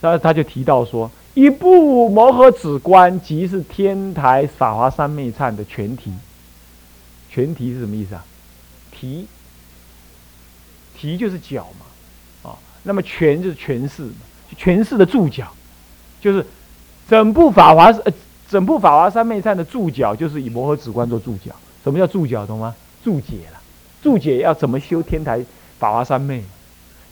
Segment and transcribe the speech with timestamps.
[0.00, 6.12] 然后他就提到说，一部摩诃止观即是天台法华三昧忏的全题。
[7.30, 8.24] 全题是什么意思啊？
[8.90, 9.26] 题，
[10.96, 14.08] 题就是脚嘛，啊，那么全就是诠释，
[14.56, 15.52] 诠释的注脚，
[16.20, 16.44] 就是
[17.08, 18.12] 整部法华呃，
[18.48, 21.54] 整部法华三昧忏的注脚就是以摩诃止观做注脚。
[21.84, 22.46] 什么叫注脚？
[22.46, 22.74] 懂吗？
[23.04, 23.60] 注解了，
[24.02, 25.44] 注解要怎么修天台
[25.78, 26.42] 法华三昧？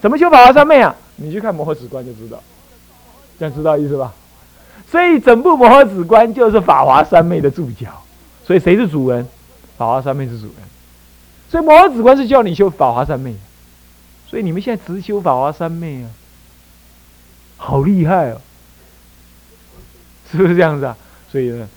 [0.00, 0.94] 怎么修法华三昧啊？
[1.16, 2.42] 你去看摩诃止观就知道，
[3.38, 4.14] 这样知道意思吧？
[4.90, 8.02] 所以整部摩诃止观就是法华三昧的注脚。
[8.44, 9.26] 所以谁是主人？
[9.76, 10.54] 法华三昧是主人。
[11.50, 13.34] 所以摩诃止观是叫你修法华三昧。
[14.28, 16.10] 所以你们现在只修法华三昧啊，
[17.56, 18.40] 好厉害哦！
[20.30, 20.96] 是不是这样子啊？
[21.30, 21.68] 所以呢，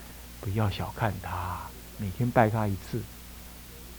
[0.41, 1.57] 不要小看他，
[1.97, 2.99] 每天拜他一次，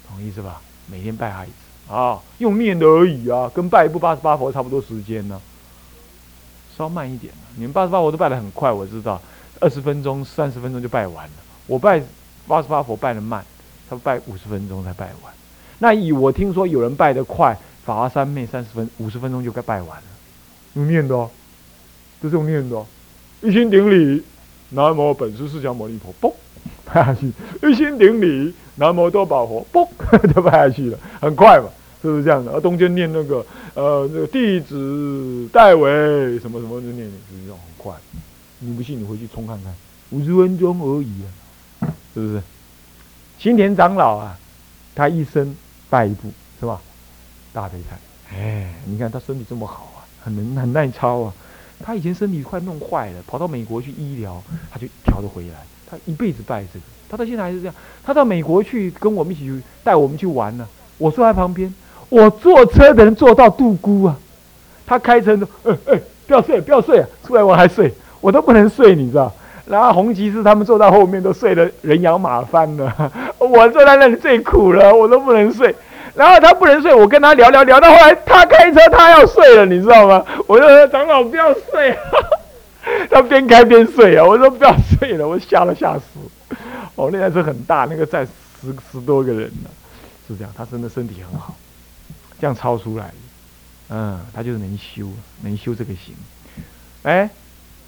[0.09, 0.61] 同意是吧？
[0.87, 1.93] 每天拜他一次。
[1.93, 5.41] 啊，用念的而已啊，跟拜一部八十八佛差不多时间呢，
[6.77, 9.21] 稍慢一点你们八十八佛都拜得很快，我知道，
[9.61, 11.33] 二十分钟、三十分钟就拜完了。
[11.67, 12.03] 我拜
[12.47, 13.45] 八十八佛拜得慢，
[13.89, 15.33] 他拜五十分钟才拜完。
[15.79, 20.03] 那以我听说有人拜得快，法华三昧三十分、五十分钟就该拜完了。
[20.75, 21.31] 用念的哦，
[22.21, 22.87] 都是用念的哦。
[23.43, 24.23] 一心顶礼，
[24.71, 26.33] 南无本师释迦牟尼佛，嘣，
[26.85, 27.33] 拜下去。
[27.63, 29.89] 一心顶礼，南无多宝佛，嘣，
[30.35, 31.69] 就拜下去了，很快嘛。
[32.03, 32.53] 是不是这样的？
[32.53, 37.95] 而中间念那个呃，那个弟子代为什么什么就念，是这种很快。
[38.61, 39.75] 你不信，你回去冲看看，
[40.11, 42.43] 五十分钟而已啊，是不是？
[43.39, 44.39] 新田长老啊，
[44.95, 45.55] 他一生
[45.89, 46.81] 拜一部，是吧？
[47.53, 48.35] 大悲忏。
[48.35, 51.35] 哎，你看他身体这么好啊，很能很耐操啊。
[51.83, 55.65] 他以前身体快弄坏了，跑到美国去医疗，他就调得回来。
[55.87, 57.75] 他一辈子拜这个，他到现在还是这样。
[58.05, 61.75] 他到美国去跟我们一起去带我们去玩呢，我坐在旁边。
[62.11, 64.15] 我坐车的人坐到杜姑啊，
[64.87, 67.07] 他开车说：“哎哎，不要睡，不要睡啊！
[67.27, 67.91] 出来我还睡，
[68.21, 69.33] 我都不能睡，你知道？
[69.67, 72.93] 然后红骑士他们坐到后面都睡得人仰马翻了，
[73.39, 75.75] 我坐在那里最苦了，我都不能睡。
[76.13, 80.25] 然后他不能睡，我跟他聊聊聊到后来，他开车他要睡了，你知道吗？
[80.49, 81.99] 我就说长老不要睡啊，
[83.09, 84.25] 他边开边睡啊！
[84.25, 86.57] 我说不要睡了，我吓了吓死。
[86.97, 88.27] 哦，那台车很大，那个载
[88.61, 89.71] 十十多个人呢，
[90.27, 90.53] 是这样。
[90.57, 91.55] 他真的身体很好。
[92.41, 93.13] 这样抄出来，
[93.91, 95.09] 嗯，他就是能修，
[95.43, 96.15] 能修这个行。
[97.03, 97.29] 哎，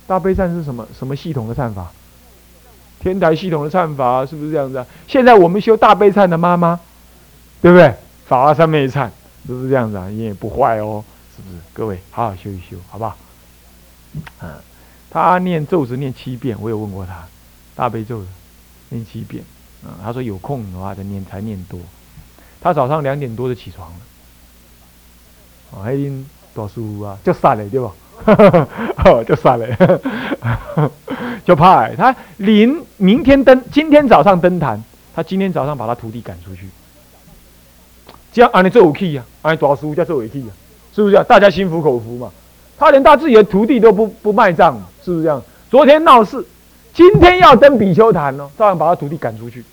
[0.07, 0.87] 大悲忏是什么？
[0.97, 1.91] 什么系统的忏法？
[3.01, 4.87] 天台系统的忏法，是不是这样子啊？
[5.09, 6.79] 现在我们修大悲忏的妈妈，
[7.61, 7.95] 对不对？
[8.27, 9.09] 法华三昧忏，
[9.47, 10.09] 是不是这样子啊？
[10.09, 11.03] 你也不坏哦，
[11.35, 11.57] 是不是？
[11.73, 13.17] 各位好好修一修，好不好？
[14.43, 14.51] 嗯，
[15.11, 17.27] 他念咒子念七遍，我有问过他，
[17.75, 18.23] 大悲咒
[18.91, 19.43] 念七遍，
[19.85, 21.81] 嗯，他说有空的话再念才念多。
[22.61, 23.97] 他早上两点多就起床了。
[25.73, 26.25] 哦，还因
[26.55, 27.93] 大师傅啊，叫杀嘞，对吧？
[29.27, 29.77] 叫杀嘞，
[31.45, 34.83] 就怕 他临明天登，今天早上登坛，
[35.15, 36.69] 他今天早上把他徒弟赶出去，
[38.33, 40.53] 这样按你做武器啊，按大师傅叫做武器啊，
[40.95, 41.25] 是不是啊？
[41.25, 42.31] 大家心服口服嘛。
[42.79, 45.43] 他连他自己的徒弟都不不卖账，是不是这样？
[45.71, 46.45] 昨天闹事，
[46.93, 49.65] 今天要登比丘坛哦，照样把他徒弟赶出去，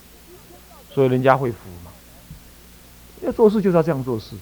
[0.94, 1.92] 所以人家会服嘛。
[3.22, 4.36] 要做事就是要这样做事。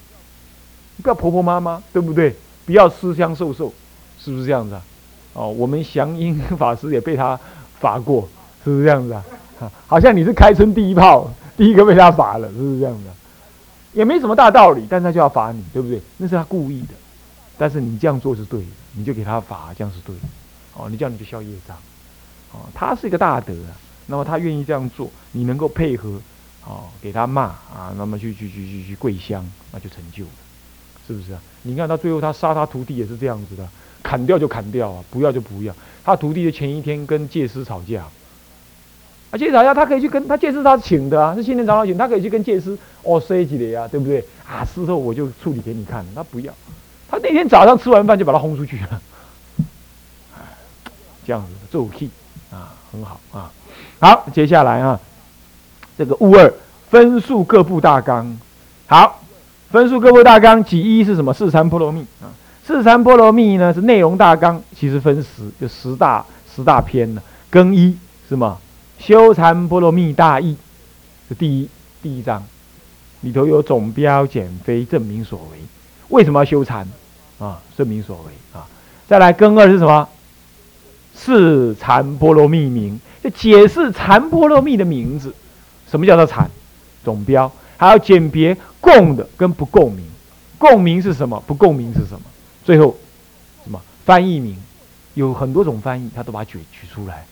[1.02, 2.34] 不要婆婆妈妈，对不对？
[2.66, 3.72] 不要私相授受，
[4.20, 4.82] 是不是这样子啊？
[5.32, 7.38] 哦，我们祥英法师也被他
[7.78, 8.28] 罚过，
[8.64, 9.24] 是不是这样子啊？
[9.86, 13.04] 好像你是开春第一炮，第一个被他罚了，是不是这样子？
[13.94, 16.00] 也没什么大道理，但他就要罚你，对不对？
[16.18, 16.94] 那是他故意的，
[17.56, 20.22] 但是你这样做是对的，你就给他罚，这样是对的。
[20.74, 21.76] 哦，你这样你就消业障。
[22.52, 23.72] 哦，他是一个大德啊，
[24.06, 26.20] 那么他愿意这样做，你能够配合，
[26.66, 30.30] 哦，给他骂啊，那么去去去去去跪香，那就成就了。
[31.08, 31.40] 是不是啊？
[31.62, 33.66] 你看他最后他杀他徒弟也是这样子的，
[34.02, 35.74] 砍掉就砍掉啊，不要就不要。
[36.04, 38.04] 他徒弟的前一天跟戒师吵架，
[39.30, 44.22] 啊，戒师吵架他可以去跟他戒师他请的啊，是新年长老请，他可以去跟戒师哦 say 几的呀，对不对？
[44.46, 46.52] 啊，事后我就处理给你看，他不要，
[47.10, 49.02] 他那天早上吃完饭就把他轰出去了，
[51.26, 52.10] 这样子奏气
[52.52, 53.50] 啊，很好啊。
[53.98, 55.00] 好，接下来啊，
[55.96, 56.52] 这个物二
[56.90, 58.38] 分数各部大纲，
[58.86, 59.22] 好。
[59.70, 61.32] 分数各部大纲，几一是什么？
[61.32, 62.32] 四禅波罗蜜啊，
[62.66, 66.24] 四禅波罗蜜呢是内容大纲，其实分十，就十大
[66.54, 67.22] 十大篇呢。
[67.50, 67.90] 更一
[68.24, 68.58] 是什么？
[68.98, 70.56] 修禅波罗蜜大义
[71.28, 71.68] 是第一
[72.02, 72.42] 第一章，
[73.20, 75.58] 里头有总标、减肥、证明所为。
[76.08, 76.88] 为什么要修禅
[77.38, 77.60] 啊？
[77.76, 78.66] 证明所为啊。
[79.06, 80.08] 再来更二是什么？
[81.14, 85.34] 四禅波罗蜜名，就解释禅波罗蜜的名字。
[85.90, 86.50] 什么叫做禅？
[87.04, 87.50] 总标。
[87.78, 90.04] 还要鉴别共的跟不共鸣，
[90.58, 91.42] 共鸣是什么？
[91.46, 92.20] 不共鸣是什么？
[92.62, 92.94] 最后
[93.64, 94.54] 什么翻译名？
[95.14, 97.24] 有很多种翻译，他都把它举举出来。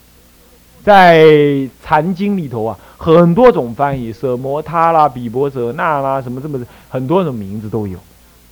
[0.85, 1.21] 在
[1.85, 7.99] 《禅经》里头啊，很多种翻译，舍摩他啦、比伯舍那啦，什么这么很多种名字都有。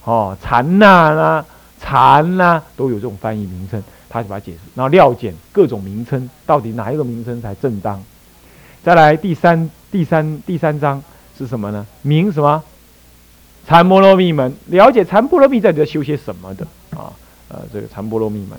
[0.05, 1.45] 哦，禅那啦、
[1.81, 8.03] 禅啦，都有这种翻译名称，他就把它解释，然后料简各种名称，到底哪一个名称才正当？
[8.83, 11.03] 再来第三、第三、第三章
[11.37, 11.87] 是什么呢？
[12.03, 12.63] 明什么？
[13.67, 17.13] 禅波罗蜜门，了解禅波罗蜜在里头修些什么的啊？
[17.49, 18.59] 呃，这个禅波罗蜜门。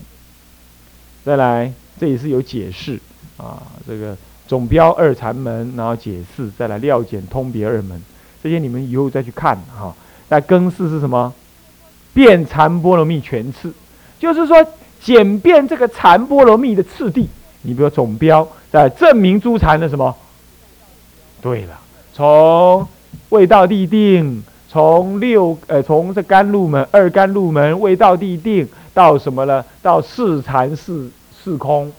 [1.24, 3.00] 再来，这也是有解释。
[3.38, 4.18] 啊，这个
[4.48, 8.02] 总标二禅门，然后解释，再来料简通别二门，
[8.42, 9.94] 这些你们以后再去看哈。
[10.30, 11.34] 那更四是什么？
[12.14, 13.74] 变禅波罗蜜全次，
[14.18, 14.66] 就是说
[15.02, 17.28] 简便这个禅波罗蜜的次第。
[17.64, 20.16] 你比如总标在证明诸禅的什么？
[21.42, 21.78] 对了，
[22.16, 22.88] 从
[23.28, 29.66] 未到地定，从六呃从这甘露门二甘露门未到地定到什么呢？
[29.82, 31.12] 到四禅四
[31.44, 31.92] 四空。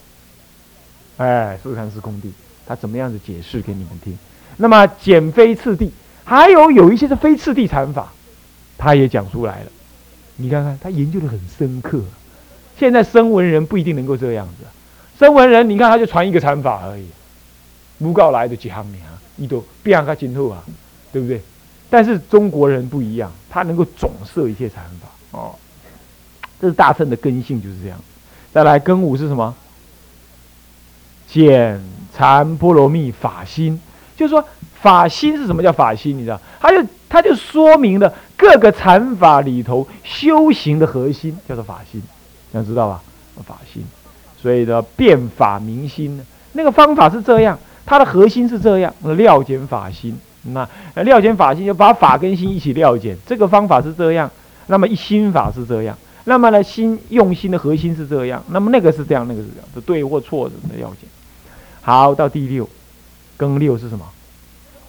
[1.18, 2.32] 哎，四禅是空地，
[2.66, 4.16] 他怎么样子解释给你们听？
[4.56, 5.92] 那么减非次第，
[6.24, 8.10] 还有有一些是非次第禅法，
[8.78, 9.66] 他也讲出来了。
[10.36, 12.00] 你看看，他研究的很深刻。
[12.78, 14.64] 现在声闻人不一定能够这样子，
[15.18, 17.06] 声闻人你看他就传一个禅法而已，
[17.98, 18.98] 无告来的几行名，
[19.36, 20.62] 你都变个今后啊，
[21.12, 21.40] 对不对？
[21.88, 25.54] 但是中国人不一样，他能够总摄一切禅法哦，
[26.60, 27.98] 这是大乘的根性就是这样。
[28.52, 29.54] 再来根五是什么？
[31.28, 31.80] 简
[32.16, 33.80] 禅波罗蜜法心，
[34.16, 34.42] 就是说
[34.80, 36.16] 法心是什么叫法心？
[36.16, 42.02] 你知道，他就他就说明了各个禅法里头修行的核心，叫做法心，
[42.52, 43.02] 想知道吧？
[43.44, 43.84] 法心，
[44.40, 50.18] 所以呢变法明心，那个方法是这样，它的核心是这样，料简法心。
[50.52, 50.68] 那
[51.02, 54.30] 料简法心就把法跟心一起料简，这个方法是这样。
[54.66, 61.08] 那么一心法是这样，那么呢心用心的核心是这样，那么那个是这样，那个是这样，这对或错的料简。
[61.82, 62.68] 好，到第六，
[63.36, 64.04] 更六是什么？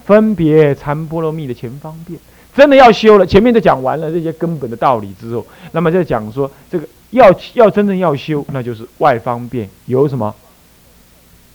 [0.05, 2.19] 分别禅波罗蜜的前方便，
[2.55, 3.25] 真的要修了。
[3.25, 10.33] 前面都讲完了这些根本的道理之后，那么就讲说这个要要真正要修，那就是外方便有什么？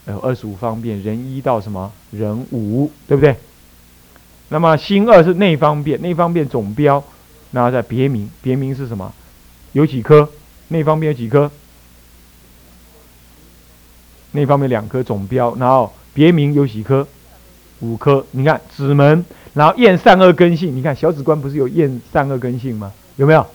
[0.07, 1.91] 有二十五方便，人一到什么？
[2.11, 3.35] 人五，对不对？
[4.49, 7.03] 那么心二是内方便，内方便总标，
[7.51, 9.13] 然后在别名，别名是什么？
[9.71, 10.29] 有几颗？
[10.67, 11.49] 内方便有几颗？
[14.35, 17.07] 那方面两颗总标，然后别名有几颗？
[17.81, 18.25] 五颗。
[18.31, 19.23] 你看子门，
[19.53, 20.75] 然后验善恶根性。
[20.75, 22.91] 你看小指关不是有验善恶根性吗？
[23.15, 23.45] 有没有？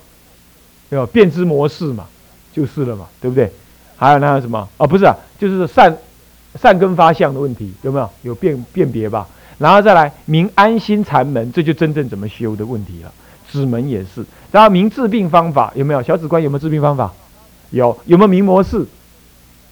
[0.91, 2.07] 有辨知模式嘛，
[2.53, 3.53] 就是了嘛，对不对？
[3.97, 4.69] 还有那个什么？
[4.77, 5.97] 哦，不是啊，就是善
[6.55, 8.11] 善根发相的问题，有没有？
[8.23, 9.27] 有辨辨别吧？
[9.59, 13.13] 然后再来明安心禅门，这就真正怎么修的问题了。
[13.51, 16.03] 指门也是，然后明治病方法有没有？
[16.03, 17.13] 小指关有没有治病方法？
[17.71, 18.87] 有，有没有明模式？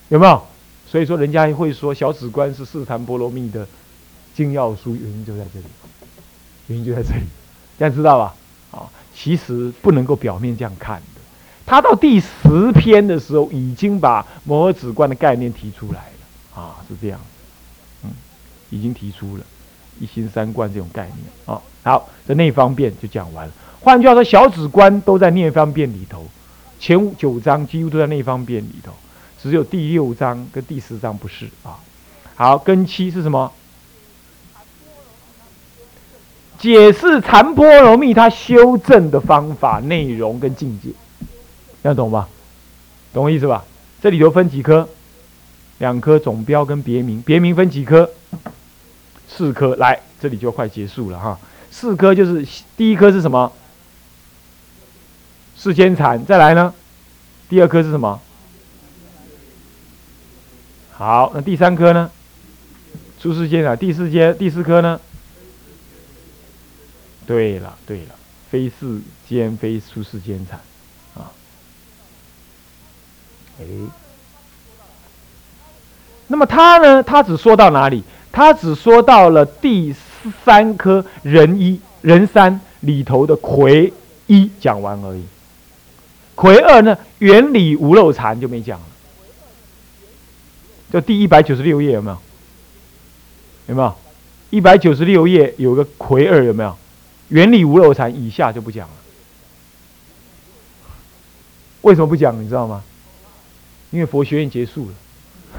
[0.09, 0.43] 有没有？
[0.89, 3.67] 所以说，人家会说小指关是四禅波罗蜜的
[4.35, 5.65] 精要书，原因就在这里，
[6.69, 7.23] 原因就在这里，
[7.79, 8.35] 大家知道吧？
[8.71, 11.21] 啊，其实不能够表面这样看的。
[11.67, 16.05] 他到第十篇的时候，已经把摩诃止观的概念提出来，
[16.57, 17.21] 啊，是这样，
[18.03, 18.11] 嗯，
[18.71, 19.45] 已经提出了
[20.01, 21.61] 一心三观这种概念啊。
[21.85, 23.53] 好，这内方便就讲完了。
[23.81, 26.27] 换句话说，小指关都在内方便里头，
[26.81, 28.93] 前九章几乎都在内方便里头。
[29.41, 31.79] 只有第六章跟第十章不是啊。
[32.35, 33.53] 好，根七是什么？
[36.59, 40.89] 解释禅波罗蜜它修正的方法、内容跟境界，
[41.83, 42.29] 要懂吧？
[43.13, 43.63] 懂我意思吧？
[44.01, 44.89] 这里头分几科？
[45.79, 48.11] 两颗总标跟别名，别名分几颗？
[49.29, 49.77] 四颗。
[49.77, 51.39] 来，这里就快结束了哈。
[51.71, 53.53] 四颗就是第一颗是什么？
[55.57, 56.25] 世间禅。
[56.25, 56.75] 再来呢？
[57.49, 58.21] 第二颗是什么？
[60.93, 62.11] 好，那第三颗呢？
[63.21, 65.01] 出世间啊，第四间第四颗呢？
[67.27, 68.15] 对了，对了，
[68.51, 70.61] 非世间非出世间产
[71.15, 71.33] 啊。
[73.61, 73.65] 哎，
[76.29, 77.03] 那么他呢？
[77.03, 78.03] 他只说到哪里？
[78.33, 79.95] 他只说到了第
[80.45, 83.93] 三颗人一人三里头的魁
[84.27, 85.25] 一讲完而已。
[86.35, 86.99] 魁二呢？
[87.19, 88.87] 原理无漏禅就没讲了。
[90.93, 92.19] 就第一百九十六页有没有？
[93.69, 93.95] 有没有？
[94.51, 96.77] 一百九十六页有个魁二有没有？
[97.29, 98.95] 原理无漏禅以下就不讲了。
[101.83, 102.43] 为什么不讲？
[102.43, 102.83] 你知道吗？
[103.91, 104.95] 因为佛学院结束了，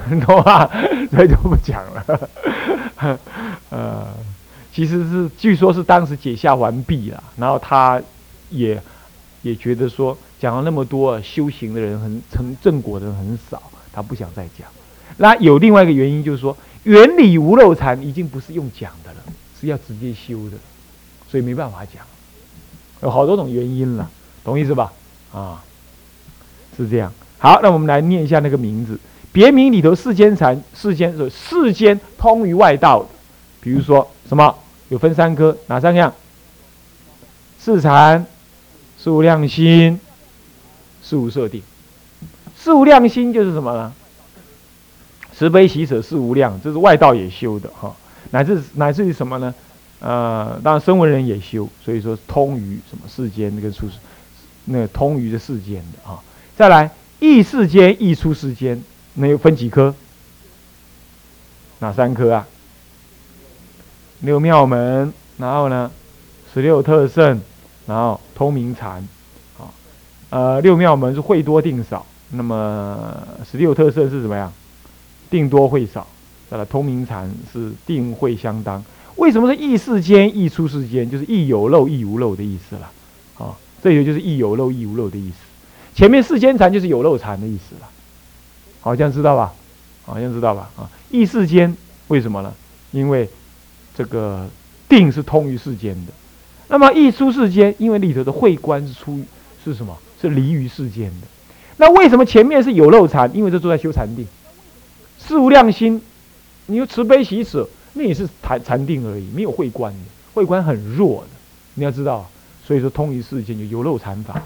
[0.26, 0.70] 懂吗？
[1.12, 2.30] 所以就不讲了。
[3.70, 4.08] 呃，
[4.74, 8.02] 其实是据说是当时解下完毕了，然后他
[8.50, 8.82] 也
[9.42, 13.62] 也觉得说讲了那么多，修行的人很成正果的人很少，
[13.92, 14.68] 他不想再讲。
[15.18, 19.18] 那有另外一个原因，就是说原理无漏禅已经不是用讲的了，
[19.60, 20.58] 是要直接修的，
[21.30, 22.04] 所以没办法讲。
[23.02, 24.10] 有好多种原因了，
[24.44, 24.92] 懂意思吧？
[25.34, 25.64] 啊，
[26.76, 27.12] 是这样。
[27.38, 29.00] 好，那我们来念一下那个名字，
[29.38, 33.10] 别名里头世间禅，世间是世间通于外道的，
[33.62, 34.56] 比如说什么？
[34.90, 36.12] 有分三科，哪三样？
[37.60, 38.26] 四禅、
[38.98, 40.00] 四无量心、
[41.04, 41.62] 四无设定。
[42.58, 43.94] 四无量心就是什么呢？
[45.36, 47.96] 慈悲喜舍是无量，这是外道也修的哈，
[48.32, 49.54] 乃至乃至于什么呢？
[50.00, 53.88] 呃，当然声闻人也修，所以说通于什么世间那个出，
[54.66, 56.20] 那个通于这世间的啊。
[56.56, 56.90] 再来，
[57.20, 58.84] 异世间、异出世间，
[59.20, 59.94] 那又分几科？
[61.80, 62.48] 哪三科啊？
[64.22, 65.92] 六妙门，然后呢，
[66.54, 67.42] 十六特胜，
[67.88, 69.08] 然后通明禅，
[69.60, 69.74] 啊，
[70.30, 73.18] 呃，六妙门是会多定少，那么
[73.50, 74.54] 十六特胜是怎么样？
[75.32, 76.08] 定多会少，
[76.50, 78.84] 再来通明禅是定会相当。
[79.16, 81.10] 为什么是异世间、异出世间？
[81.10, 82.92] 就是异有漏、异无漏的意思了，
[83.40, 85.36] 啊，这也就是异有漏、异无漏的意思。
[85.96, 87.90] 前面世间禅就是有漏禅的意思了，
[88.88, 89.54] 好像知道吧？
[90.06, 90.70] 好像知道吧？
[90.78, 91.76] 啊，异世间
[92.08, 92.54] 为什么呢？
[92.92, 93.30] 因为
[93.94, 94.48] 这个
[94.88, 96.14] 定是通于世间的，
[96.70, 99.22] 那么异出世间，因为里头的慧观是出
[99.66, 99.98] 是什么？
[100.22, 101.28] 是离于世间的。
[101.76, 103.30] 那为什么前面是有漏禅？
[103.36, 104.26] 因为这都在修禅定，
[105.20, 106.02] 四无量心，
[106.68, 110.00] 你又慈悲喜舍，那也是禅禅定而已，没有慧观的，
[110.34, 111.30] 慧观很弱的，
[111.74, 112.26] 你要知道。
[112.66, 114.42] 所以说通于世间就有漏禅法。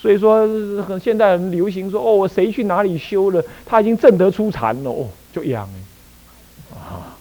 [0.00, 0.46] 所以说
[0.84, 5.68] 很现代很流行说哦，谁去哪里修了，他已经证得出禅了哦，就养
[6.72, 7.16] 啊。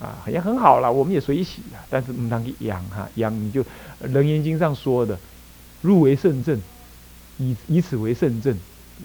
[0.00, 1.82] 啊，也很好了，我们也随喜啊。
[1.90, 3.62] 但是唔当去养哈，养你就
[4.00, 5.18] 《楞严经》上说的，
[5.82, 6.60] 入为圣正，
[7.38, 8.56] 以以此为圣正，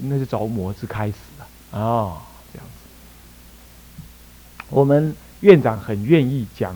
[0.01, 2.21] 那是着魔之开始啊啊。
[2.53, 4.03] 这样子，
[4.69, 6.73] 我们院长很愿意讲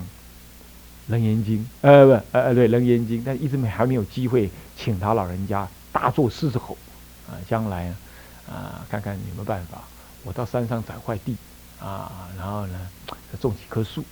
[1.08, 6.78] 楞严经》，呃不呃对《楞严经》，但一直没还没有机会请他老人家大做狮子吼
[7.28, 7.36] 啊。
[7.48, 7.92] 将来
[8.48, 9.82] 啊，看看有没有办法，
[10.22, 11.36] 我到山上找块地。
[11.80, 12.90] 啊，然后呢，
[13.40, 14.02] 种几棵树，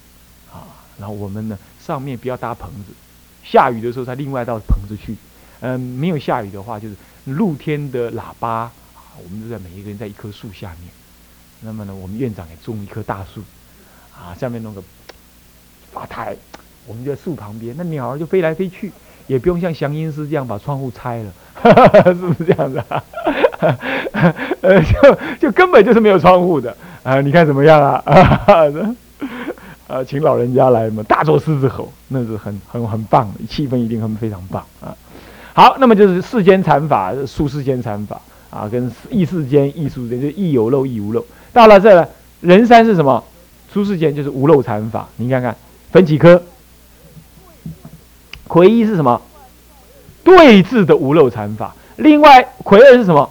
[0.53, 2.93] 啊，然后我们呢上面不要搭棚子，
[3.43, 5.17] 下雨的时候才另外到棚子去，
[5.59, 8.73] 嗯，没有下雨的话就是露天的喇叭，啊，
[9.21, 10.89] 我们就在每一个人在一棵树下面，
[11.61, 13.43] 那么呢，我们院长也种一棵大树，
[14.15, 14.81] 啊，下面弄个
[15.93, 16.37] 法台，
[16.87, 18.93] 我们就在树旁边，那鸟儿就飞来飞去，
[19.27, 21.33] 也不用像祥音师这样把窗户拆了，
[22.07, 22.83] 是不是这样子？
[24.61, 26.77] 呃，就就根本就是没有窗户的。
[27.03, 28.03] 啊，你看怎么样啊？
[29.89, 34.95] 啊，请老人家来嘛，大作狮子吼，那是很很很棒的，气氛一定很非常棒啊。
[35.55, 41.25] 好，那么就是世间禅法，出世间禅法啊，跟异世间、异出间就异有漏、异无漏。
[41.53, 42.09] 到了这，
[42.41, 43.23] 人山是什么？
[43.73, 45.09] 出世间就是无漏禅法。
[45.17, 45.55] 你看看
[45.93, 46.43] 分几科？
[48.47, 49.21] 魁一是什么？
[50.25, 51.75] 对峙的无漏禅法。
[51.97, 53.31] 另外魁二是什么？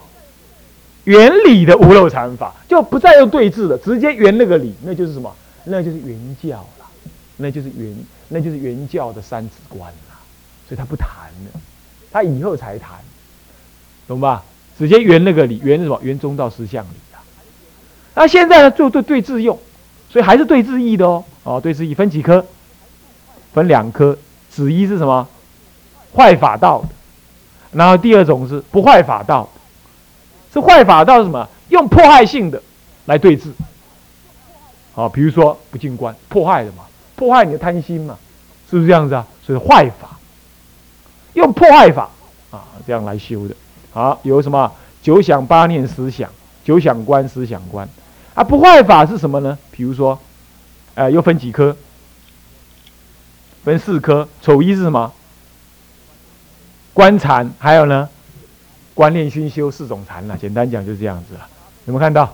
[1.04, 5.32] 原理的无漏禅法就不再用对峙了，直接圆那个理，那就是什么？
[5.64, 6.86] 那就是原教了，
[7.36, 7.96] 那就是原，
[8.28, 10.18] 那就是原教的三子观了。
[10.68, 11.08] 所以他不谈
[11.52, 11.60] 了，
[12.10, 12.98] 他以后才谈，
[14.08, 14.42] 懂吧？
[14.76, 15.98] 直接圆那个理，圆什么？
[16.02, 17.22] 圆中道实相理啊。
[18.14, 19.56] 那现在呢，就对对峙用，
[20.10, 21.24] 所以还是对峙义的哦。
[21.44, 22.44] 哦，对峙义分几科？
[23.52, 24.18] 分两科，
[24.56, 25.28] 子一是什么？
[26.14, 26.88] 坏法道的，
[27.72, 29.46] 然后第二种是不坏法道。
[30.50, 31.46] 这坏法道是什么？
[31.68, 32.62] 用迫害性的
[33.04, 33.50] 来对峙。
[34.94, 36.84] 好，比如说不进关，破坏的嘛，
[37.16, 38.16] 破坏你的贪心嘛，
[38.70, 39.26] 是不是这样子啊？
[39.44, 40.16] 所以坏法，
[41.34, 42.08] 用破坏法
[42.50, 43.54] 啊，这样来修的。
[43.92, 44.72] 好，有什么
[45.02, 46.30] 九想八念十想，
[46.64, 47.86] 九想观十想观
[48.34, 48.42] 啊？
[48.42, 49.58] 不坏法是什么呢？
[49.70, 50.18] 比如说，
[50.94, 51.76] 呃，又分几科？
[53.66, 54.28] 分四科。
[54.40, 55.12] 丑一是什么？
[56.94, 58.08] 观禅，还有呢？
[58.94, 61.40] 观念熏修四种禅了，简单讲就是这样子了。
[61.86, 62.32] 有没有看到？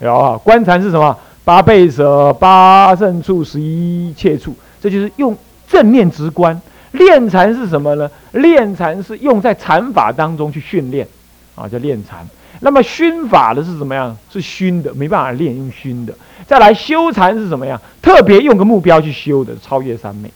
[0.00, 0.38] 有啊。
[0.38, 1.14] 观禅是什么？
[1.44, 5.36] 八倍舍、八胜处、十一切处，这就是用
[5.68, 6.58] 正念直观。
[6.92, 8.10] 练禅是什么呢？
[8.32, 11.06] 练禅是用在禅法当中去训练，
[11.54, 12.26] 啊，叫练禅。
[12.60, 14.16] 那么熏法的是怎么样？
[14.32, 16.14] 是熏的，没办法练，用熏的。
[16.46, 17.78] 再来修禅是怎么样？
[18.00, 20.32] 特别用个目标去修的，超越三昧。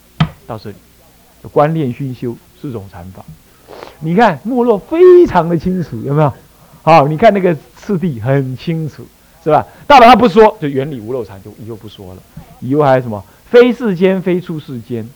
[0.49, 0.77] 到这里，
[1.53, 3.25] 观念熏修四种禅法。
[4.01, 6.33] 你看没落非常的清楚，有没有？
[6.83, 9.07] 好，你看那个次第很清楚，
[9.45, 9.67] 是吧？
[9.87, 12.23] 大了他不说，就原理无漏禅就以后不说了。
[12.61, 13.23] 以后还有什么？
[13.51, 15.07] 非世间非出世间，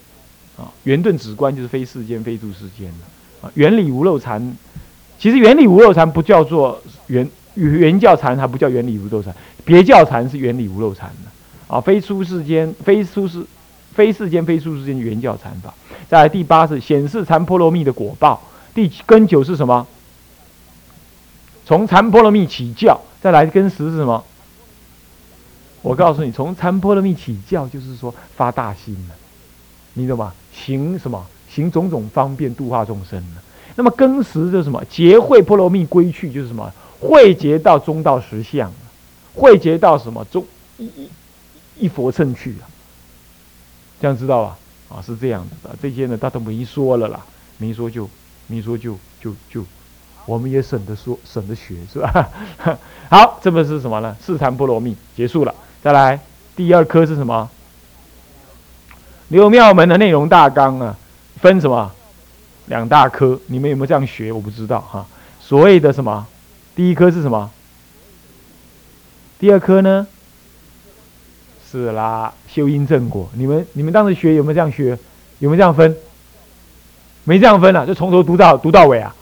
[0.57, 2.93] 啊，圆顿止观就是非世间非出世间
[3.41, 4.57] 啊，原理无漏禅，
[5.19, 9.35] 其实原理无漏禅不叫做原原教禅，还不叫原理无漏禅，
[9.65, 13.45] 别教禅是原理无漏禅的啊，非出世间，非出世，
[13.95, 15.73] 非世间，非出世间原教禅法。
[16.09, 18.41] 再来第八是显示禅波罗蜜的果报，
[18.75, 19.87] 第根九是什么？
[21.65, 24.25] 从禅波罗蜜起教，再来根十是什么？
[25.81, 29.15] 我告诉你，从禅波罗蜜起教，就是说发大心了，
[29.95, 30.33] 你懂吗？
[30.53, 31.25] 行什么？
[31.49, 33.23] 行种种方便度化众生。
[33.75, 34.83] 那么根十就是什么？
[34.91, 36.73] 结会波罗蜜归去，就是什么？
[37.01, 38.73] 会结到中道实相
[39.35, 40.47] 会结到什么中
[40.79, 41.09] 一一
[41.79, 42.69] 一佛乘去了。
[44.03, 44.59] 这样知道吧？
[44.89, 45.71] 啊，是这样的。
[45.81, 47.25] 这些呢，他都没说了啦，
[47.57, 48.11] 没说就
[48.49, 49.65] 没说就就就，
[50.27, 52.29] 我们也省得说，省得学，是吧？
[53.09, 54.17] 好，这个是什么呢？
[54.21, 55.55] 四禅波罗蜜结束了。
[55.85, 56.19] 再来，
[56.57, 57.49] 第二科是什么？
[59.29, 60.97] 六妙门的内容大纲啊，
[61.41, 61.93] 分什么？
[62.67, 64.33] 两大科，你们有没有这样学？
[64.33, 65.07] 我不知道哈。
[65.41, 66.27] 所谓的什么？
[66.75, 67.49] 第一科是什么？
[69.39, 70.09] 第二科呢？
[71.73, 73.27] 是啦，修因正果。
[73.33, 74.99] 你们你们当时学有没有这样学？
[75.39, 75.97] 有没有这样分？
[77.25, 79.15] 没这样分啊，就从头读到读到尾啊，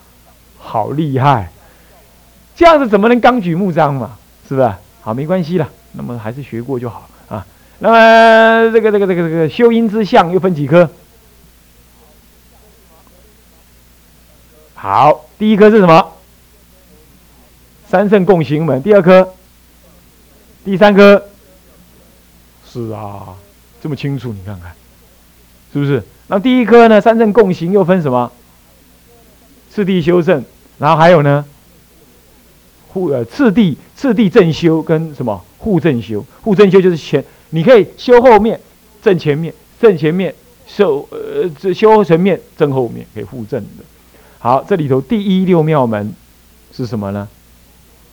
[0.59, 1.52] 好厉害！
[2.57, 4.19] 这样子怎么能纲举目张嘛？
[4.49, 4.73] 是不是？
[5.00, 5.69] 好，没关系了。
[5.92, 7.47] 那么还是学过就好啊。
[7.78, 10.90] 那么这个这个这个这个修因之相又分几科？
[14.75, 16.12] 好，第一科是什么？
[17.88, 18.83] 三圣共行门。
[18.83, 19.35] 第二科？
[20.64, 21.29] 第三科？
[22.73, 23.35] 是啊，
[23.83, 24.73] 这么清楚，你看看，
[25.73, 26.03] 是不是？
[26.29, 27.00] 那第一科呢？
[27.00, 28.31] 三正共行又分什么？
[29.69, 30.45] 次第修正，
[30.79, 31.45] 然后还有呢？
[32.93, 35.45] 护呃次第次第正修跟什么？
[35.59, 38.59] 护正修，护正修就是前，你可以修后面，
[39.03, 40.33] 正前面，正前面
[40.67, 43.85] 修呃这修前面，正后面可以互正的。
[44.39, 46.15] 好，这里头第一六妙门
[46.73, 47.28] 是什么呢？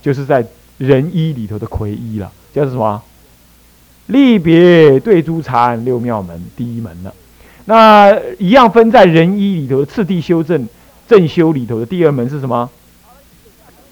[0.02, 0.44] 就是在
[0.78, 3.02] 仁一里头的魁一了，叫做什么？
[4.08, 7.14] 立别对诸禅六妙门第一门了。
[7.64, 10.68] 那一样分在人一里头的次第修正
[11.06, 12.68] 正修里头的第二门是什么？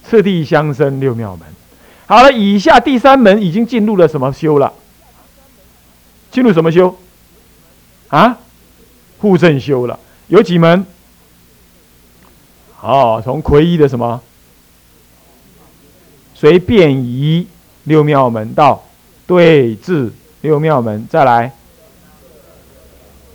[0.02, 1.46] 次第相生六妙门。
[2.06, 4.72] 好了，以下第三门已经进入了什么修了？
[6.30, 6.96] 进入什么修？
[8.08, 8.38] 啊，
[9.18, 9.98] 护正修了。
[10.28, 10.86] 有几门？
[12.80, 14.22] 哦，从魁一的什么？
[16.34, 17.46] 随便移
[17.84, 18.85] 六妙门到
[19.26, 21.52] 对治六妙门，再来，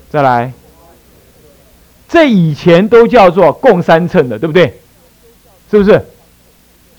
[0.10, 0.54] 再来。
[2.08, 4.80] 这以前都叫做共三乘的，对不对？
[5.70, 6.06] 是不是？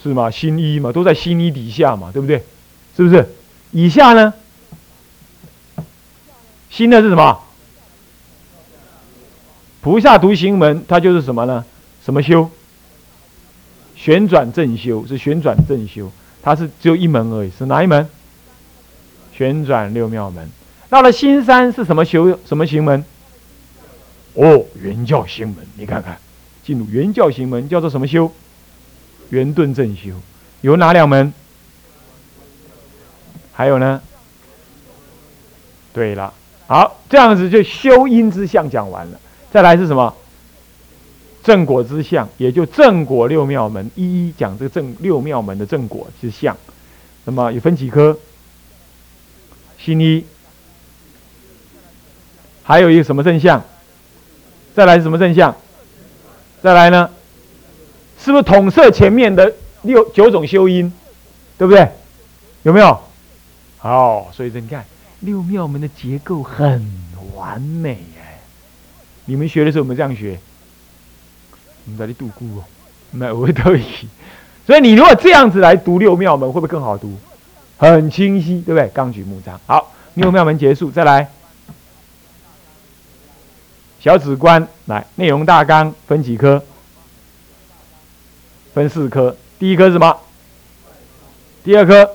[0.02, 0.30] 是吗？
[0.30, 2.42] 新一嘛，都在新一底下嘛，对不对？
[2.96, 3.28] 是不是？
[3.70, 4.34] 以下呢？
[6.70, 7.40] 新的是什么？
[9.82, 11.64] 菩萨独行门，它就是什么呢？
[12.04, 12.50] 什么修？
[13.94, 16.10] 旋转正修是旋转正修，
[16.42, 18.08] 它是只有一门而已，是哪一门？
[19.32, 20.48] 旋转六妙门。
[20.88, 22.38] 到了新三是什么修？
[22.44, 23.04] 什么行门？
[24.34, 25.56] 哦，圆教行门。
[25.76, 26.18] 你看看，
[26.64, 28.30] 进入圆教行门叫做什么修？
[29.30, 30.10] 圆顿正修
[30.60, 31.32] 有哪两门？
[33.52, 34.00] 还有呢？
[35.94, 36.32] 对了，
[36.66, 39.20] 好，这样子就修因之相讲完了。
[39.50, 40.14] 再来是什么？
[41.42, 46.56] 正果之相，也就正果六妙门，一一讲这个正六妙门的正果之相。
[47.24, 48.18] 那么有分几科？
[49.84, 50.24] 心一，
[52.62, 53.62] 还有一个什么正相？
[54.76, 55.56] 再来什么正相？
[56.62, 57.10] 再来呢？
[58.18, 60.92] 是不是统摄前面的六九种修因，
[61.58, 61.88] 对不对？
[62.62, 63.00] 有没有？
[63.78, 64.84] 好，所以你看
[65.20, 66.88] 六妙门的结构很
[67.34, 68.38] 完美哎。
[69.24, 70.38] 你们学的时候有没有这样学？
[71.84, 72.64] 你在这里度孤哦，
[73.10, 73.82] 那我都以。
[74.64, 77.18] 所以你如果这样子来读六妙门，会不会更好读？
[77.90, 78.88] 很清晰，对不对？
[78.88, 79.60] 纲举目张。
[79.66, 81.28] 好，六妙门结束，再来
[83.98, 86.62] 小指关来内容大纲分几科？
[88.74, 90.18] 分四科，第一科是什么？
[91.62, 92.10] 第二科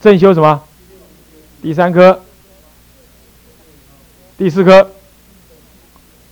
[0.00, 0.62] 正修什么？
[1.62, 2.22] 第三科、
[4.38, 4.90] 第四科，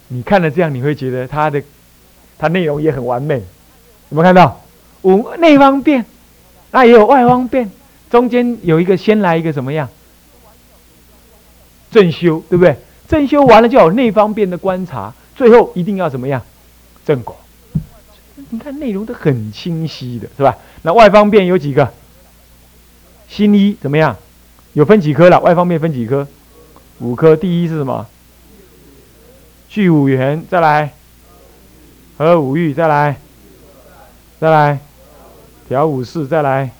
[0.08, 1.62] 你看了这样，你会觉得它的
[2.38, 3.36] 它内容也很完美。
[4.10, 4.60] 有没有看到？
[5.02, 6.06] 五内方便，
[6.74, 7.70] 那也有外方便，
[8.10, 9.88] 中间有一个先来一个怎么样？
[11.92, 12.76] 正修，对不对？
[13.06, 16.42] 正修完了就有内方便的观察，最后一定要怎么样？
[17.06, 17.36] 正果，
[18.50, 20.58] 你看内容都很清晰的，是吧？
[20.82, 21.88] 那外方便有几个？
[23.28, 24.16] 新一怎么样？
[24.72, 25.38] 有分几科了？
[25.38, 26.26] 外方便分几科？
[26.98, 27.36] 五科。
[27.36, 28.04] 第一是什么？
[29.68, 30.92] 聚五元，再来
[32.18, 33.16] 和五欲，再来
[34.40, 34.80] 再来
[35.68, 36.70] 调五事，再来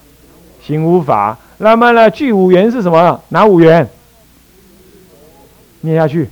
[0.62, 1.38] 行五法。
[1.58, 3.22] 那么呢，聚五元是什么？
[3.28, 3.88] 拿五元？
[5.80, 6.28] 念下去。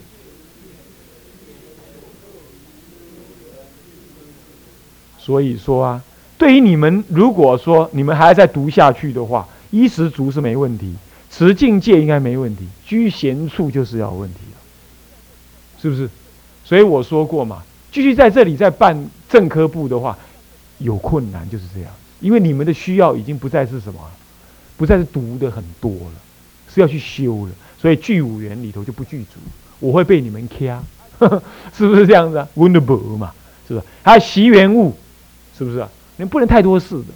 [5.19, 6.03] 所以说啊，
[6.37, 10.95] 对于你们，如果说你们还在读下去的话，衣食足是没问题，
[11.31, 14.59] 持境界应该没问题，居闲处就是要问题了，
[15.81, 16.11] 是不是？
[16.65, 17.63] 所以我说过嘛，
[17.93, 20.19] 继续在这里再办正科部的话，
[20.79, 24.01] 有困难就是这样，因为你们的需要已经不再是什么，
[24.79, 26.13] 不再是读的很多了，
[26.73, 29.41] 是要去修了，所以聚五元里头就不具足，
[29.79, 30.83] 我会被你们掐，
[31.77, 33.35] 是不是这样子啊？Wonderful 嘛，
[33.69, 33.87] 是不是？
[34.03, 34.97] 还有习缘物。
[35.55, 35.89] 是不是啊？
[36.17, 37.09] 你不能太多事的，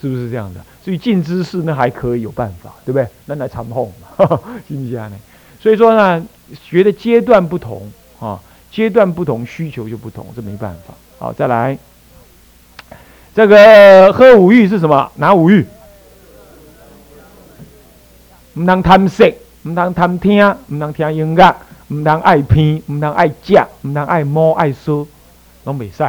[0.00, 0.60] 是不是这样的？
[0.84, 3.08] 所以尽知识呢还可以有办法，对不对？
[3.24, 4.26] 那来长哄嘛，
[4.68, 5.12] 行不行呢？
[5.58, 6.24] 所以说呢，
[6.62, 8.38] 学的阶段不同啊，
[8.70, 10.94] 阶段不同，需求就不同，这没办法。
[11.18, 11.76] 好，再来，
[13.34, 15.10] 这个喝五欲是什么？
[15.16, 15.66] 拿五欲，
[18.54, 19.28] 唔当贪色，
[19.62, 21.56] 唔当贪听，唔当听音乐，
[21.88, 25.06] 唔当爱偏，唔当爱食，唔当爱摸爱说，
[25.64, 26.04] 拢袂使，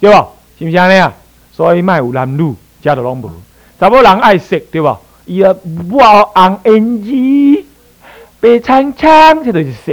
[0.00, 0.16] 对不？
[0.58, 1.14] 是不是安尼啊？
[1.52, 3.30] 所以卖有男女，家都拢无。
[3.78, 4.96] 查某人爱色，对不？
[5.24, 5.54] 伊啊，
[5.92, 7.64] 哇，红胭脂，
[8.40, 9.92] 白苍苍，这就是色。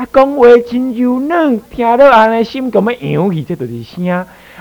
[0.00, 4.08] 啊，讲话真柔软，听到安尼心咁样扬起，这就是声。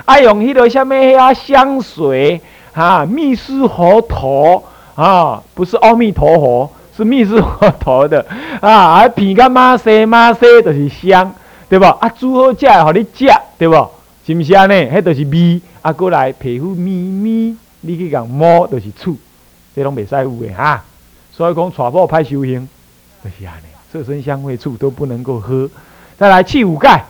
[0.04, 2.42] 啊，用迄个什么啊香水，
[2.74, 4.62] 哈，蜜丝佛陀，
[4.96, 8.26] 啊，不是阿弥陀佛，是蜜丝佛陀的，
[8.60, 11.34] 啊，啊，鼻甲马西马西，就是香，
[11.70, 11.86] 对不？
[11.86, 13.76] 啊，煮好食，互你食，对不？
[14.28, 14.74] 是毋是安尼？
[14.74, 19.16] 迄就是味，啊，过来皮肤咪咪，你去共摸，就是触，
[19.74, 20.84] 这拢袂使有诶哈。
[21.32, 22.68] 所以讲，娶某歹修行，
[23.24, 25.70] 就是安尼，色身香味触都不能够喝。
[26.18, 27.04] 再来气五盖，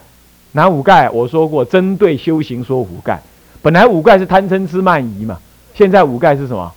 [0.53, 1.09] 哪五盖？
[1.09, 3.21] 我说过，针对修行说五盖。
[3.61, 5.39] 本来五盖是贪嗔痴慢疑嘛，
[5.73, 6.71] 现在五盖是什么？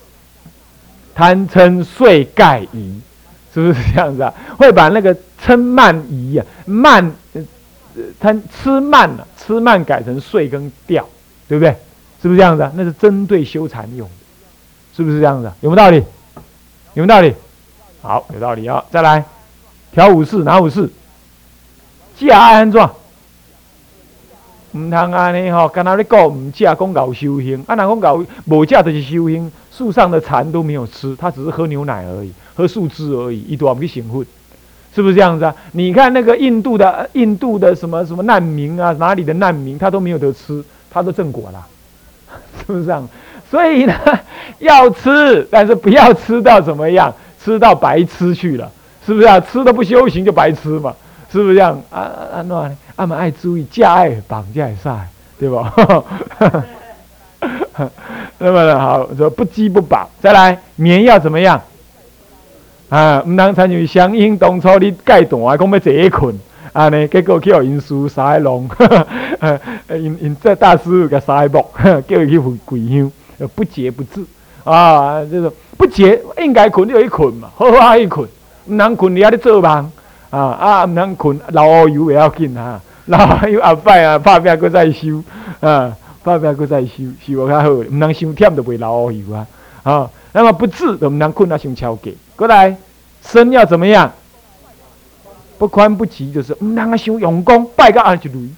[1.15, 3.01] 贪嗔睡盖疑，
[3.53, 4.33] 是不是这样子啊？
[4.59, 7.13] 会把那个嗔慢疑啊，慢。
[8.19, 11.07] 贪吃慢了，吃慢改成睡跟掉，
[11.47, 11.77] 对不对？
[12.23, 12.73] 是不是这样子啊？
[12.75, 14.15] 那是针对修禅用的，
[14.97, 15.53] 是不是这样子？
[15.61, 16.03] 有没道理？
[16.95, 17.35] 有没道理？
[18.01, 18.83] 好，有道理啊！
[18.91, 19.23] 再来，
[19.93, 20.89] 调五事，哪五事？
[22.19, 22.83] 戒安怎？
[24.75, 27.63] 唔通安尼吼，跟他咧讲唔戒，讲搞修行。
[27.67, 34.25] 啊，那讲搞无戒就是修行，树上的蚕都没有吃，他只是喝牛奶而已，喝树枝而已，一多唔去兴奋。
[34.95, 35.55] 是不是这样子啊？
[35.73, 41.67] 你看那个印度的印度的什么什么难民啊，哪里的难民，他都没有得吃，他都正果了，
[42.61, 43.07] 是不是这样？
[43.51, 43.95] 所以呢，
[44.61, 48.71] 要吃，但是不要吃到怎么样，吃到白吃去了，
[49.05, 49.41] 是不是啊？
[49.41, 50.95] 吃的不修行就白吃嘛，
[51.31, 51.81] 是不是这样？
[51.91, 52.01] 啊
[52.33, 55.73] 啊那阿们爱注意加爱绑架也晒，对吧？
[58.39, 61.61] 那么呢，好说不饥不饱，再来棉要怎么样？
[62.89, 66.39] 啊，唔通参与相应当初你戒断，讲要坐一困，
[66.73, 68.69] 安呢结果去互因输三个龙，
[69.91, 71.67] 因因这大师个三个木，
[72.07, 73.11] 叫伊去跪香，
[73.55, 74.25] 不洁不治
[74.65, 78.29] 啊，这种不洁应该困就去困嘛，好好去困，
[78.67, 79.93] 毋通困你还咧做梦
[80.31, 85.23] 啊啊，唔通困老乌油也要紧啊， 老乌油后摆啊，拍拼搁再修
[85.61, 85.95] 啊，
[86.25, 89.47] 拍拼搁再修，修较好，毋通伤忝就袂老乌油啊，
[89.83, 92.13] 啊，那么不治就毋通困啊伤超过。
[92.37, 92.77] 过来，
[93.23, 94.11] 身要怎么样？
[95.59, 98.49] 不宽不齐，就是唔啷个修用功，拜个二一雷，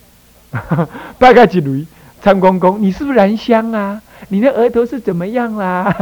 [1.18, 1.86] 拜个一雷。
[2.22, 4.00] 参公公，你是不是燃香啊？
[4.28, 5.94] 你的额头是怎么样啦？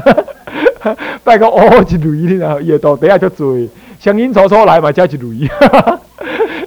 [1.24, 3.68] 拜个哦一雷，然后耳朵底下就嘴，
[4.02, 5.48] 香烟抽抽来嘛，加一雷。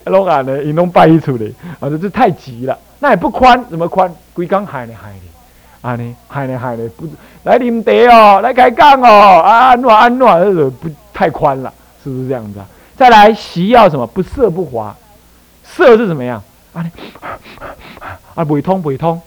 [0.05, 1.45] 拢安尼，因拢拜出来，
[1.81, 2.77] 啊，这太急了。
[2.99, 4.09] 那也不宽，怎么宽？
[4.33, 5.21] 规缸海呢海呢，
[5.81, 7.05] 安尼海呢海呢，不
[7.43, 10.89] 来啉茶哦，来开讲哦，啊安暖安暖，那个不。
[11.17, 12.67] 太宽了，是不是这样子啊？
[12.97, 14.05] 再来，习要什么？
[14.05, 14.93] 不涩不滑，
[15.63, 16.43] 涩是怎么样？
[16.73, 16.85] 啊，
[18.35, 19.21] 啊，不通不通，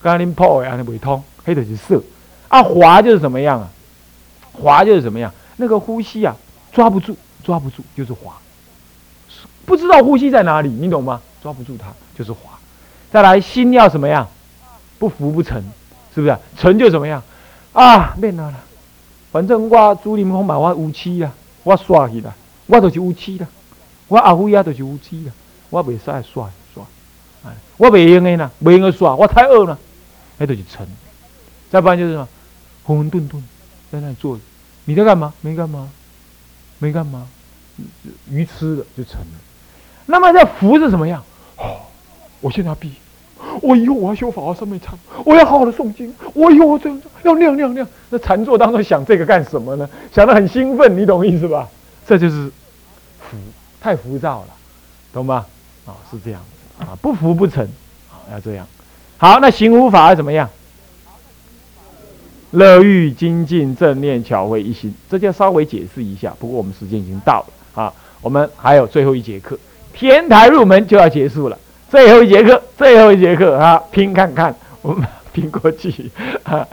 [0.00, 2.00] 刚刚您破的啊，不通，黑的是涩。
[2.46, 3.68] 啊，滑就是怎么样啊？
[4.52, 5.28] 滑就是怎么样？
[5.56, 6.36] 那个呼吸啊，
[6.70, 7.16] 抓不住，
[7.48, 8.36] 抓不住就是滑，
[9.64, 11.18] 不知道呼吸在哪里，你懂吗？
[11.42, 12.58] 抓不住它就是滑。
[13.10, 14.28] 再来，心要什么样？
[14.98, 15.64] 不浮不沉，
[16.14, 16.36] 是不是？
[16.58, 17.22] 沉就怎么样？
[17.72, 18.54] 啊，变哪了？
[19.32, 21.32] 反正我朱林风嘛，我有气啦，
[21.62, 22.34] 我刷去啦，
[22.66, 23.46] 我都是有气啦，
[24.08, 25.32] 我阿虎也都是有气啦，
[25.70, 26.84] 我袂使刷刷，
[27.78, 29.78] 我袂用的啦，袂用刷，我太饿了，
[30.36, 30.86] 那就是沉。
[31.70, 32.28] 再不然就是什么，
[32.84, 33.40] 混混沌沌，
[33.90, 34.42] 在那里坐着，
[34.84, 35.32] 你在干嘛？
[35.40, 35.88] 没干嘛，
[36.78, 37.26] 没干嘛，
[38.30, 39.38] 鱼吃了就成了。
[40.06, 41.22] 那么这浮是什么样？
[41.56, 41.76] 哦，
[42.40, 42.94] 我现在要毕业，
[43.60, 48.18] 我以后我要修法华三昧禅，我要好好的诵经，我以后我这样要那样那样那。
[48.18, 49.88] 禅坐当中想这个干什么呢？
[50.12, 51.68] 想得很兴奋，你懂意思吧？
[52.06, 52.50] 这就是
[53.18, 53.36] 浮，
[53.80, 54.48] 太浮躁了，
[55.12, 55.44] 懂吗？
[55.84, 57.64] 啊，是这样子啊，不服不成，
[58.10, 58.66] 啊，要这样。
[59.18, 60.48] 好，那行无法怎么样？
[62.52, 66.34] 乐欲精进正念巧慧一心，这就稍微解释一下。
[66.38, 69.58] 不过我们时间已经到了啊，我们还有最后一节课，
[69.92, 71.58] 天台入门就要结束了。
[71.90, 76.10] 最后一节课，最后一节课啊，拼看看，我们 拼过去
[76.42, 76.66] 啊。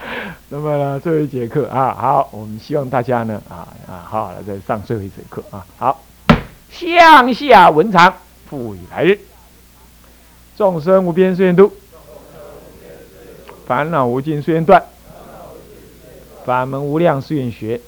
[0.50, 5.66] 那么呢，最后一节课啊，好，我们希望大家呢啊啊，好好的再上最后一节课啊。
[5.78, 6.04] 好，
[6.70, 8.14] 向下文长，
[8.50, 9.20] 复以来日，
[10.58, 11.72] 众生无边誓愿度，
[13.66, 14.84] 烦恼无尽誓愿断。
[16.46, 17.82] 法门无量誓愿学，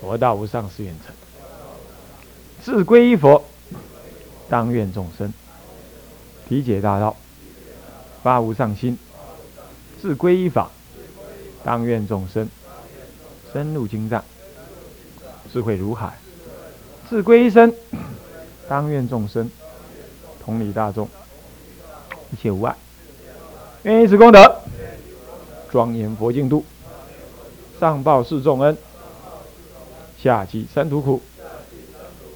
[0.00, 1.14] 佛道无上誓愿成。
[2.64, 3.42] 自归依佛，
[4.48, 5.32] 当愿众生
[6.48, 7.16] 体解大道，
[8.22, 8.96] 发无上心；
[10.00, 10.70] 自归依法，
[11.64, 12.48] 当愿众生
[13.52, 14.22] 深入经藏，
[15.52, 16.10] 智慧如海；
[17.10, 17.74] 自归依身，
[18.68, 19.50] 当愿众生
[20.44, 21.08] 同理大众，
[22.30, 22.76] 一切无碍。
[23.82, 24.60] 愿以此功德，
[25.68, 26.64] 庄严佛净土。
[27.80, 28.78] 上报四重恩，
[30.22, 31.20] 下济三途苦。